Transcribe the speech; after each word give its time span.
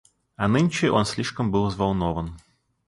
А 0.35 0.47
нынче 0.47 0.89
он 0.89 1.05
слишком 1.05 1.51
был 1.51 1.67
взволнован. 1.67 2.35